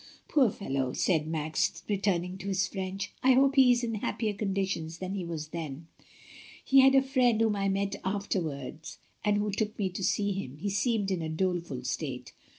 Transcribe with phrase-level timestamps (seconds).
[0.27, 4.97] Poor fellow," said Max, returning to his French, "I hope he is in happier conditions
[4.97, 5.89] than he was then—
[6.65, 10.57] he had a friend whom I met afterwards and who took me to see him.
[10.57, 12.33] He seemed in a doleful state."